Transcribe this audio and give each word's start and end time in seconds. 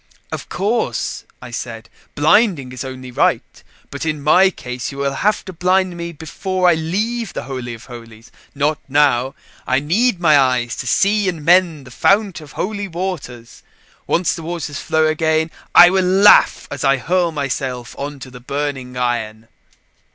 "Of 0.31 0.49
course," 0.49 1.25
I 1.43 1.51
said, 1.51 1.87
"blinding 2.15 2.71
is 2.71 2.83
only 2.83 3.11
right. 3.11 3.63
But 3.91 4.03
in 4.03 4.19
my 4.23 4.49
case 4.49 4.91
you 4.91 4.97
will 4.97 5.13
have 5.13 5.45
to 5.45 5.53
blind 5.53 5.95
me 5.95 6.11
before 6.11 6.67
I 6.67 6.73
leave 6.73 7.33
the 7.33 7.43
Holy 7.43 7.75
of 7.75 7.85
Holies, 7.85 8.31
not 8.55 8.79
now. 8.89 9.35
I 9.67 9.77
need 9.79 10.19
my 10.19 10.39
eyes 10.39 10.75
to 10.77 10.87
see 10.87 11.29
and 11.29 11.45
mend 11.45 11.85
the 11.85 11.91
Fount 11.91 12.41
of 12.41 12.53
Holy 12.53 12.87
Waters. 12.87 13.61
Once 14.07 14.33
the 14.33 14.41
waters 14.41 14.79
flow 14.79 15.05
again, 15.05 15.51
I 15.75 15.91
will 15.91 16.01
laugh 16.03 16.67
as 16.71 16.83
I 16.83 16.97
hurl 16.97 17.31
myself 17.31 17.95
on 17.95 18.17
the 18.17 18.39
burning 18.39 18.97
iron." 18.97 19.49